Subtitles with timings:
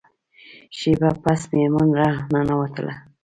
[0.77, 2.93] شیبه پس میرمن را ننوتله.